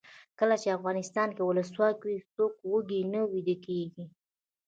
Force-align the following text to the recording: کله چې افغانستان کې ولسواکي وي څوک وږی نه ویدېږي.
کله 0.39 0.55
چې 0.61 0.75
افغانستان 0.77 1.29
کې 1.35 1.43
ولسواکي 1.45 2.03
وي 2.09 2.17
څوک 2.33 2.53
وږی 2.71 3.01
نه 3.13 3.21
ویدېږي. 3.31 4.05